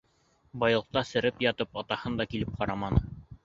[0.63, 3.07] Байлыҡта сереп ятып, атаһын да килеп ҡараманы.